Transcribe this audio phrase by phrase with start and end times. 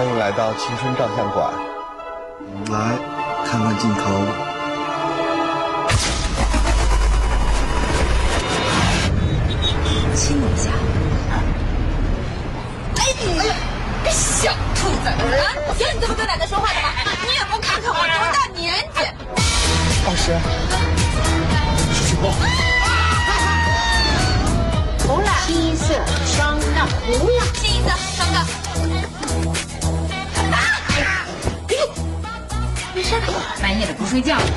[0.00, 1.52] 欢迎来到青春照相馆，
[2.70, 2.96] 来
[3.44, 4.49] 看看镜头。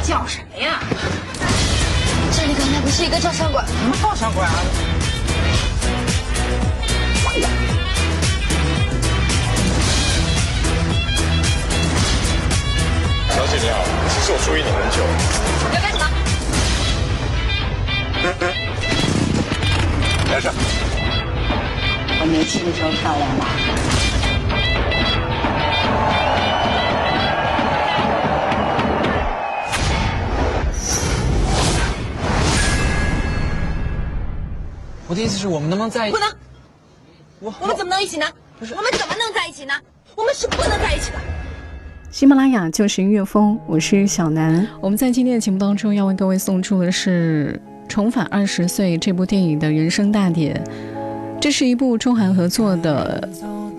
[0.03, 0.79] 叫什么呀？
[2.31, 3.65] 这里刚才不是一个照相馆？
[3.65, 4.53] 什么照相馆啊？
[13.29, 14.97] 小姐你好，其实我注意你很久。
[15.71, 16.01] 你要干什么？
[20.31, 20.53] 来上。
[22.19, 23.41] 我年轻的时候漂亮吧？
[35.13, 36.27] 我的意思是我们能不能在一起不能。
[37.39, 38.25] 我我们怎么能一起呢？
[38.57, 39.71] 不是我们怎么能在一起呢？
[40.15, 41.17] 我们是不能在一起的。
[42.09, 44.67] 喜马拉雅就是音乐风，我是小南。
[44.81, 50.59] 我们在今天的节目当中要为各位送出的是《重返二十岁》这部电影的人生大典。
[51.39, 53.29] 这是一部中韩合作的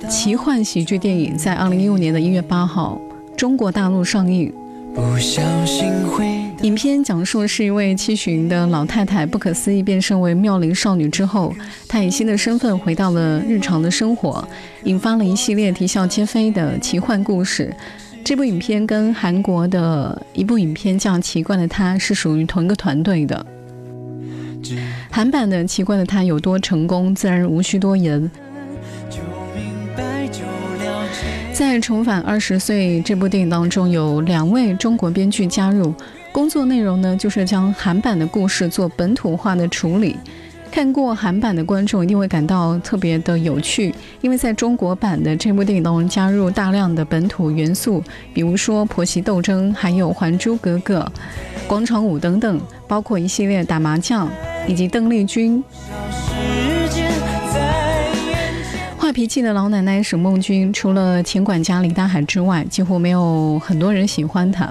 [0.09, 2.97] 奇幻喜剧电影，在二零一五年的一月八号
[3.37, 4.55] 中国大陆上映。
[6.64, 11.55] 影片讲述是一位七旬的老太太不可思议变身为妙龄少女之后，
[11.86, 14.42] 她以新的身份回到了日常的生活，
[14.85, 17.70] 引发了一系列啼笑皆非的奇幻故事。
[18.25, 23.45] 这部影片跟韩国的一部影片叫《奇怪的她》是属于同一个团队的。
[25.11, 28.31] 韩版的《奇怪的他》有多成功，自然无需多言。
[31.52, 35.95] 在《重返二十岁》这部电影当中，有两位中国编剧加入，
[36.34, 40.17] 工作内容呢就是将韩版的故事做本土化的处理。
[40.68, 48.02] 看过韩版的观众一定会感到特别的有趣，因为在中国版的这部电影当中加入大量的本土元素，
[48.33, 51.08] 比如说婆媳斗争，还有《还珠格格》、
[51.68, 54.28] 广场舞等等，包括一系列打麻将
[54.66, 55.62] 以及邓丽君。
[59.14, 64.69] 脾气的老奶奶沈梦君，除了前管家李大海之外，几乎没有很多人喜欢她，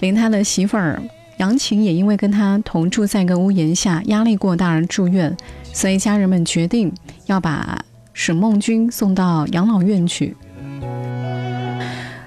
[0.00, 1.00] 连他的媳妇儿
[1.36, 5.34] 杨晴也因为跟他同住在一个屋檐下，压力过大而住院，
[5.72, 6.92] 所以家人们决定
[7.26, 10.36] 要把沈梦君送到养老院去。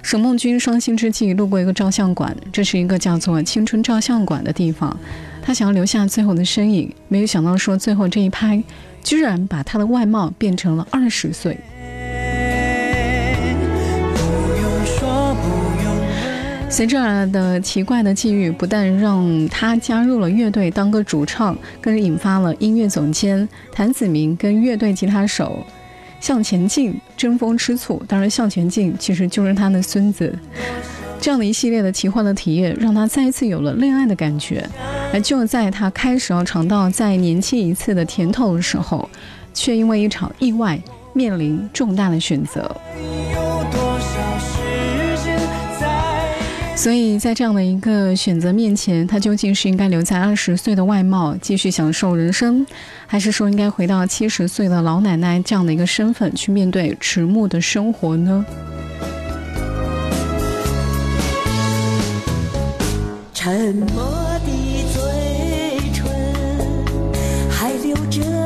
[0.01, 4.97] 沈梦君伤心之际路过一个照相馆，这是一个叫做“青春照相馆”的地方，
[5.41, 8.63] 他想要留下最后的身影，没有想到说最后这一拍。
[9.03, 11.57] 居然把他的外貌变成了二十岁。
[16.69, 25.65] 随着的奇怪的际遇，不但让他加入了乐队当个主唱，更是引发了音乐总监谭子明跟乐队吉他手
[26.19, 28.03] 向前进争风吃醋。
[28.07, 30.37] 当然，向前进其实就是他的孙子。
[31.19, 34.67] 这样的一系列的奇幻的体验，让他再一次有了恋爱的感觉。
[35.13, 39.09] 而就在他开始要尝到再年轻一次的甜头的时候，
[39.53, 40.79] 却因为一场意外
[41.13, 42.69] 面临重大的选择。
[46.75, 52.65] 所以在这样的一个选择面前，他究竟是应该留在二十岁的外貌继续享受人生，
[53.07, 58.45] 还是说应该回到七十岁的老奶奶这样的一个身份去面对迟暮的生活呢？
[63.39, 64.03] 沉默
[64.39, 64.51] 的
[64.95, 66.07] 嘴唇
[67.51, 68.36] 还留着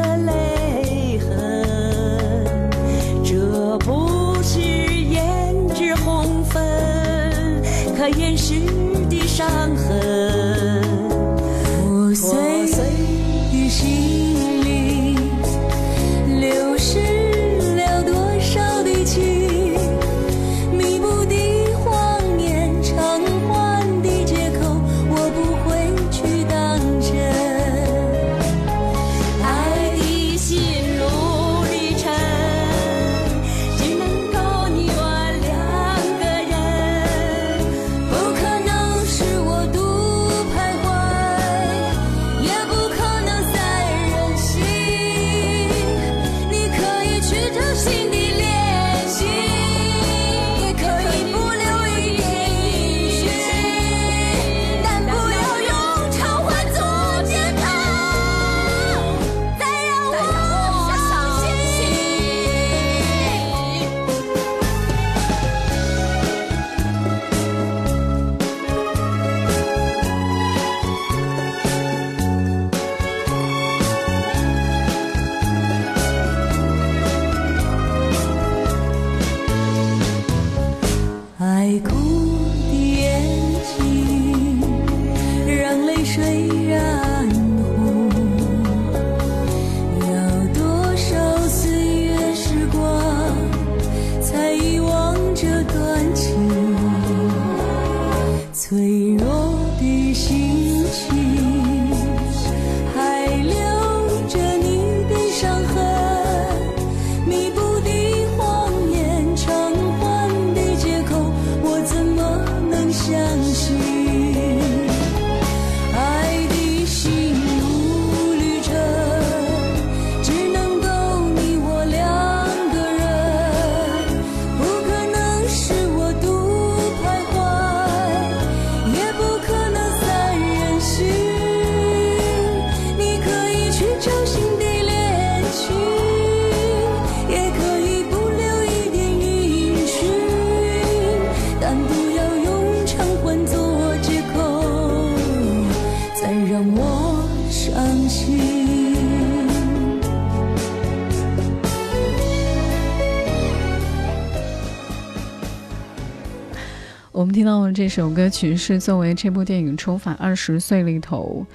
[157.71, 161.45] 的这首歌曲是作为这部电影《重返二十岁》里头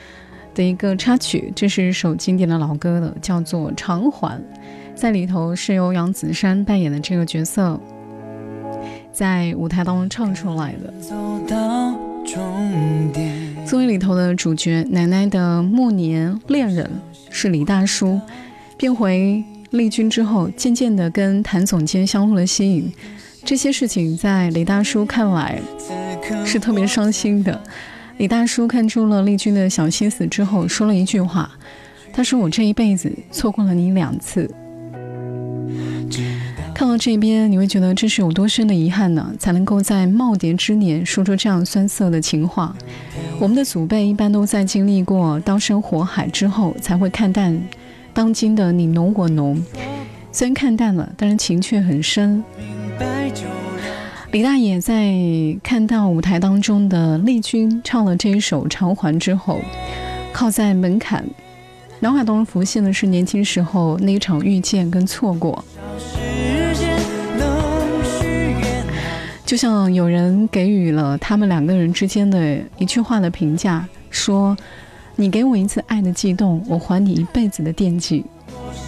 [0.55, 4.39] 的一个插曲，这是一首经典的老歌了，叫做《偿还》。
[4.95, 7.79] 在里头是由杨子姗扮演的这个角色，
[9.13, 10.93] 在舞台当中唱出来的。
[13.67, 16.91] 作为里头的主角，奶奶的暮年恋人
[17.29, 18.19] 是李大叔，
[18.79, 22.91] 变回丽君之后，渐渐的跟谭总监相互的吸引。
[23.45, 25.61] 这些事情在李大叔看来
[26.45, 27.61] 是特别伤心的。
[28.19, 31.51] 李大叔看出了丽君的小心思之后，说了一句话
[32.13, 34.51] ：“他说我这一辈子错过了你两次。”
[36.75, 39.35] 看到这边，你会觉得这是有多深的遗憾呢？
[39.39, 42.77] 才能够在耄耋之年说出这样酸涩的情话。
[43.39, 47.59] 我们的祖辈一般都在经历过刀山火海之后，才会看淡
[48.13, 49.63] 当今的你侬我侬。
[50.33, 52.43] 虽然看淡了，但是情却很深。
[54.33, 55.15] 李大爷在
[55.63, 59.61] 看到舞台当中的丽君唱了这一首《偿还》之后，
[60.33, 61.25] 靠在门槛，
[62.01, 65.65] 脑海当中浮现的是年轻时候那一场遇见跟错过。
[69.47, 74.57] 就像有人给予了他们两个人之间的一句话的评价，说
[75.15, 78.25] ：“你给我一次爱的悸动，我还你一辈子的惦记。”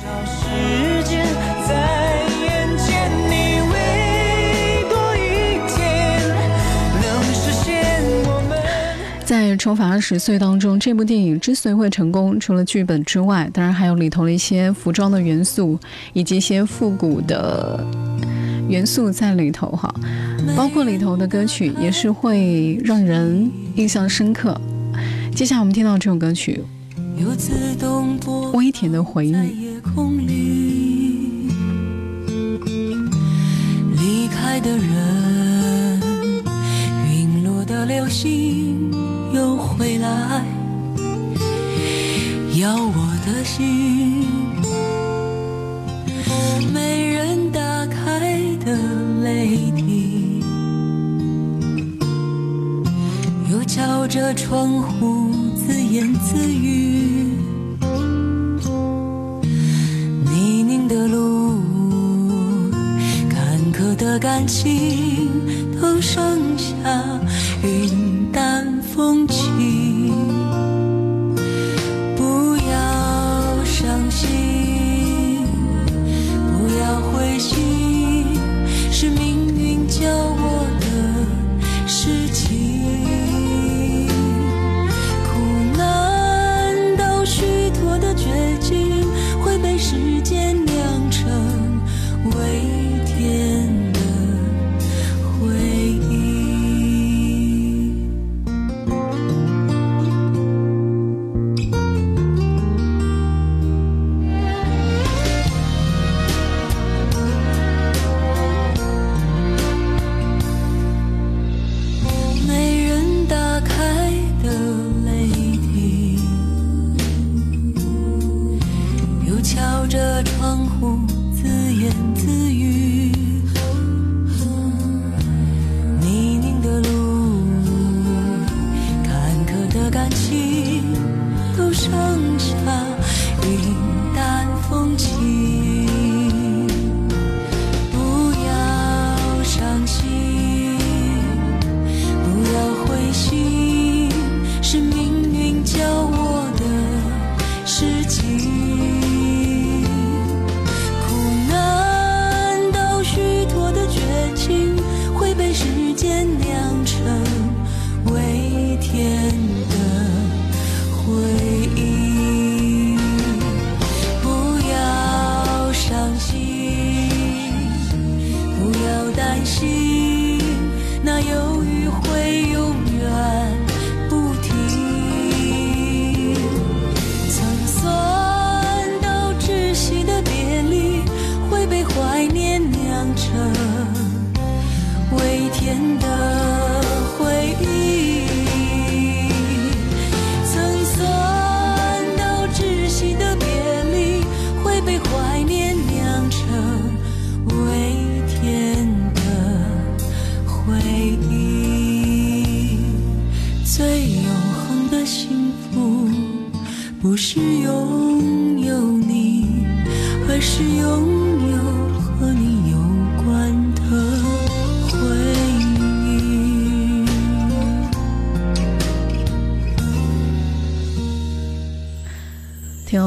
[0.05, 0.09] 在
[9.59, 15.79] 《重返二十岁》当中，这部电影之所以会成功，除了剧本之外，当然还有里头的一些服装的元素，
[16.13, 17.85] 以及一些复古的
[18.69, 19.93] 元素在里头哈。
[20.57, 24.59] 包括里头的歌曲也是会让人印象深刻。
[25.35, 26.63] 接下来我们听到这首歌曲，
[28.55, 29.33] 微甜的回忆。
[33.97, 36.01] 离开的人，
[37.11, 38.88] 陨落的流星。
[39.33, 40.43] 又回来，
[42.59, 44.25] 要我的心，
[46.73, 48.31] 没人打开
[48.65, 48.75] 的
[49.23, 50.43] 泪滴，
[53.53, 57.35] 又敲着窗户自言自语，
[60.25, 61.61] 泥泞的路，
[63.29, 65.29] 坎坷的感情，
[65.81, 66.75] 都剩下
[67.63, 67.98] 云。
[68.99, 69.48] 风起，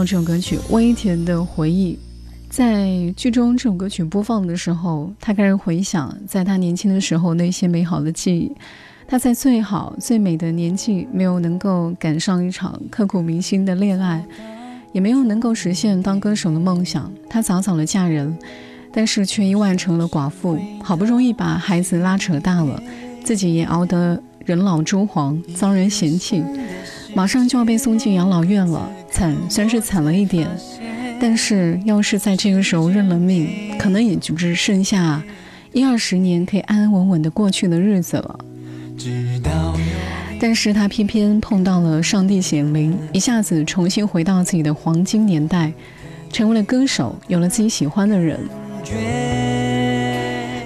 [0.01, 1.93] 到这首歌曲《微甜的回忆》，
[2.49, 8.51] 在剧中这首歌曲播放的时候，他开始回想在他年轻的时候那些美好的记忆。
[9.07, 14.25] 他在最好最美的年纪，没有能够赶上一场刻骨铭心的恋爱，
[14.91, 17.11] 也没有能够实现当歌手的梦想。
[17.29, 18.35] 他早早的嫁人，
[18.91, 20.57] 但是却意外成了寡妇。
[20.81, 22.81] 好不容易把孩子拉扯大了，
[23.23, 26.43] 自己也熬得人老珠黄，遭人嫌弃，
[27.13, 28.91] 马上就要被送进养老院了。
[29.11, 30.47] 惨，虽然是惨了一点，
[31.19, 35.21] 但是要是在这个时候认了命，可能也就只剩下
[35.73, 38.39] 一二十年可以安安稳稳的过去的日子了。
[40.39, 45.71] 但是他偏偏碰到了上帝显灵，一下子重新回到自己的黄金年代，
[46.31, 48.39] 成为了歌手，有了自己喜欢的人。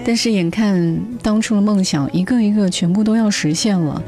[0.05, 4.01] 但是眼看当初的梦想一个一个全部都要实现了，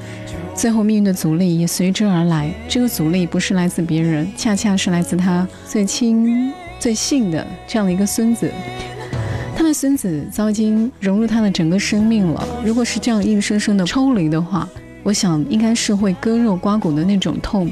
[0.58, 2.52] 最后命运的阻力也随之而来。
[2.68, 8.52] 这个阻力不是来自别人，恰恰是来自他最亲最信的这样的一个孙子。
[9.56, 12.44] 他的孙子早已经融入他的整个生命了。
[12.66, 14.68] 如果是这样硬生生的抽离的话，
[15.04, 17.70] 我想应该是会割肉刮骨的那种痛。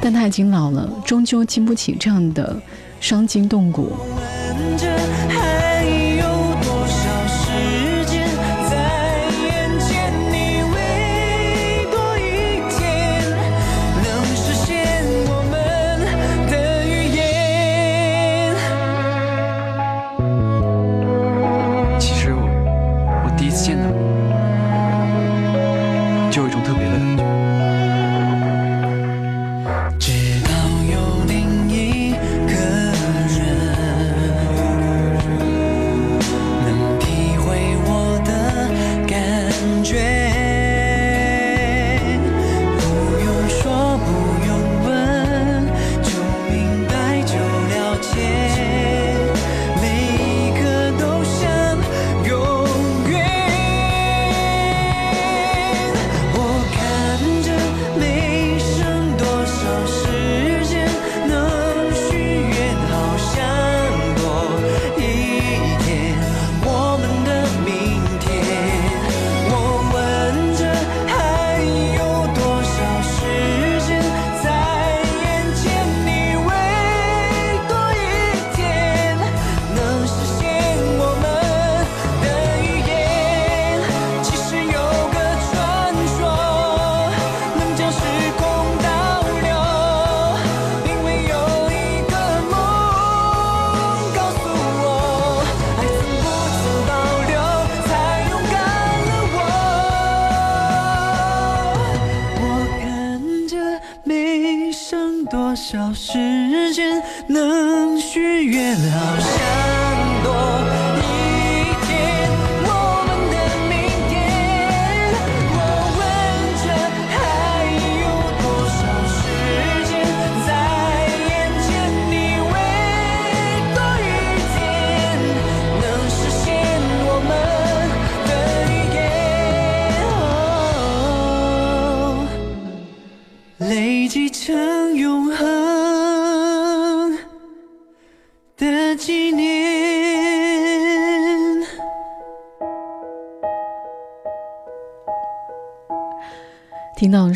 [0.00, 2.58] 但他已经老了，终究经不起这样的
[2.98, 3.92] 伤筋动骨。
[23.46, 23.84] 第一次见到
[26.26, 27.45] 你就有一种特别的感觉。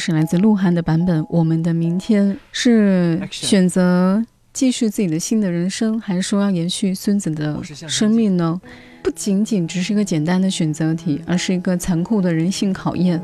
[0.01, 8.59] 是来自鹿晗的版本，《我们的明天》是选择继续自己的新的人生，还是说要延续孙子的生命呢？
[9.03, 13.23] 不仅仅只是一个简单的选择题，而是一个残酷的人性考验。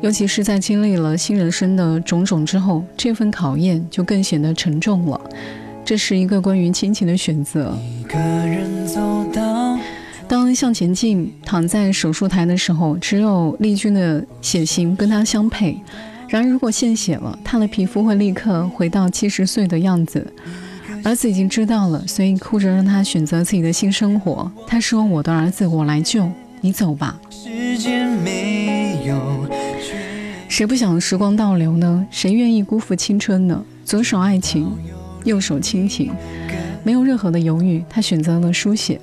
[0.00, 5.20] 尤其是在经历了新人生的种种之后，这份考验就更显得沉重了。
[5.84, 7.76] 这是一个关于亲情的选择。
[8.00, 9.55] 一个人走到
[10.28, 15.78] 当向前进躺在手术台的时候，只有丽君的血型跟他相配。
[16.28, 20.26] 然而，如果献血了，他的皮肤会立刻回到七十岁的样子。
[21.04, 24.50] 儿子已经知道了，所以哭着让他选择自己的新生活。
[24.66, 26.28] 他说：“我的儿子，我来救
[26.60, 27.20] 你，走吧。”
[30.48, 32.04] 谁不想时光倒流呢？
[32.10, 33.62] 谁愿意辜负青春呢？
[33.84, 34.68] 左手爱情，
[35.22, 36.10] 右手亲情，
[36.82, 39.00] 没有任何的犹豫，他选择了书写。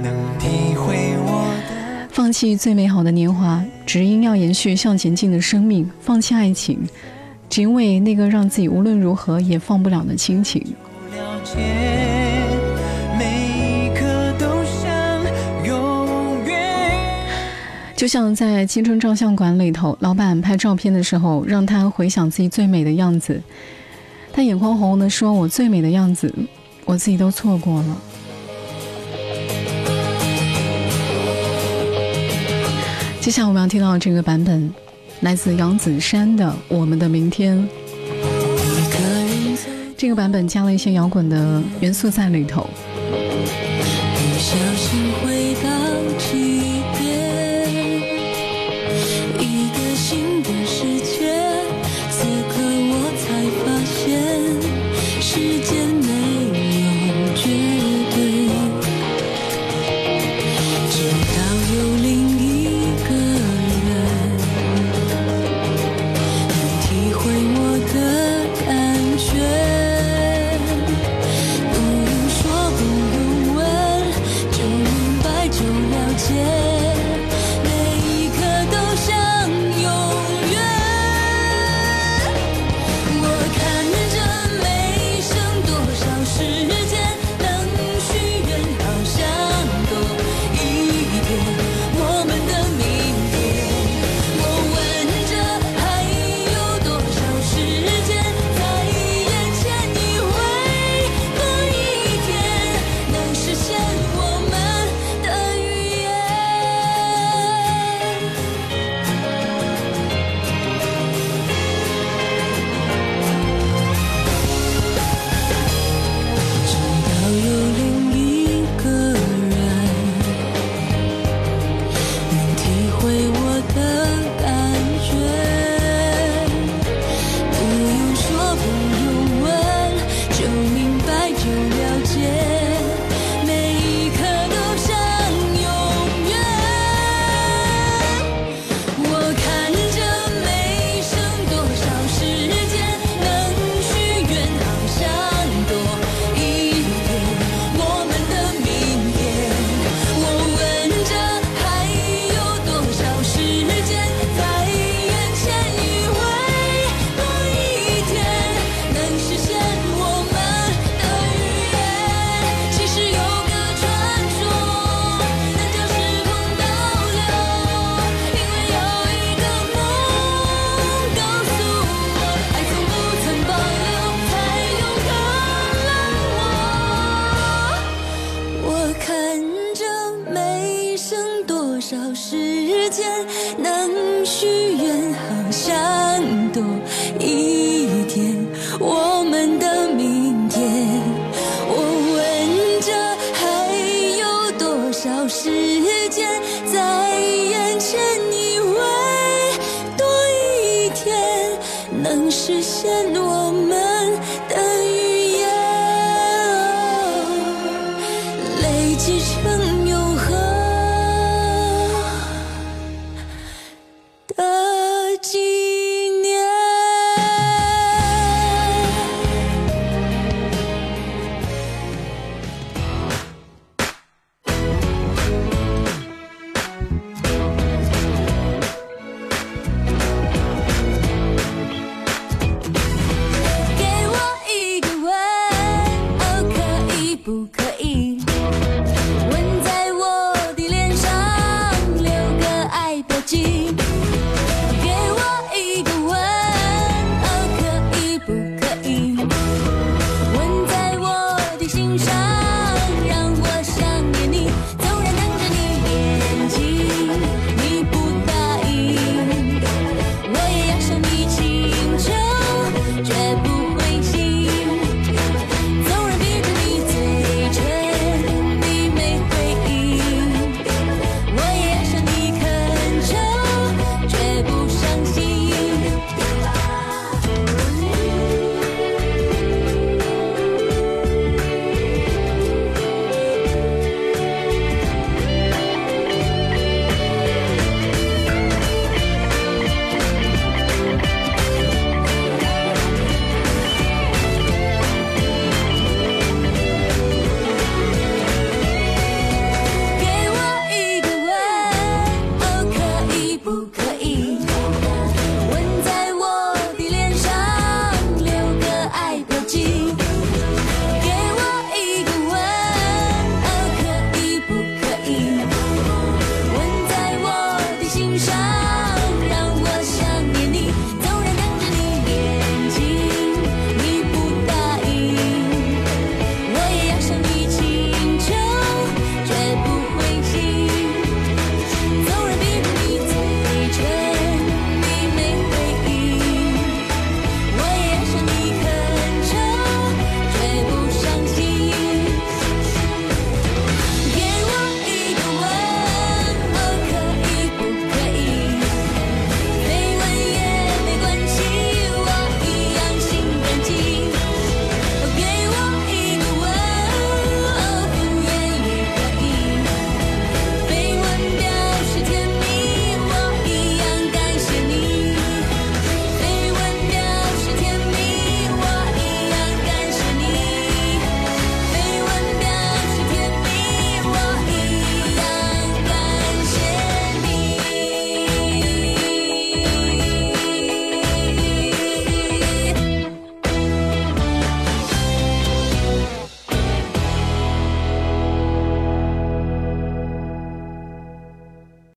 [0.00, 1.52] 能体会我
[2.10, 6.78] 放弃最美好的年华，只因要延续向前进的生命；放弃爱情，
[7.48, 10.62] 只因为那个让自己无论如何也放不了的亲情。
[11.16, 11.56] 了解，
[13.18, 17.26] 每一刻都像永远。
[17.96, 23.40] 就像在青春照相馆里头，老板拍照片的时候，让他回想自己最美的样子，
[24.32, 26.32] 他眼眶红红的说：“我最美的样子，
[26.84, 28.02] 我自己都错过了。”
[33.28, 34.72] 接下来我们要听到这个版本，
[35.20, 37.58] 来自杨子姗的《我们的明天》。
[39.98, 42.66] 这个版本加了一些摇滚的元素在里头。
[43.10, 45.37] 不小心会